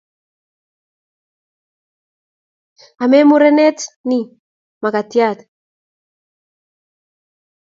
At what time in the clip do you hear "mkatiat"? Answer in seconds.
4.81-5.39